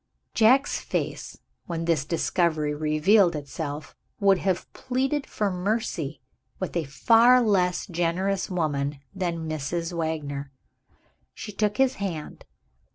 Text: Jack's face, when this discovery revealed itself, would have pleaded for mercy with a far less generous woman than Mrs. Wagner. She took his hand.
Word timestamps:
Jack's 0.33 0.79
face, 0.79 1.37
when 1.67 1.85
this 1.85 2.05
discovery 2.05 2.73
revealed 2.73 3.35
itself, 3.35 3.95
would 4.19 4.39
have 4.39 4.65
pleaded 4.73 5.27
for 5.27 5.51
mercy 5.51 6.19
with 6.57 6.75
a 6.75 6.85
far 6.85 7.39
less 7.39 7.85
generous 7.85 8.49
woman 8.49 8.99
than 9.13 9.47
Mrs. 9.47 9.93
Wagner. 9.93 10.51
She 11.35 11.51
took 11.51 11.77
his 11.77 11.97
hand. 12.01 12.45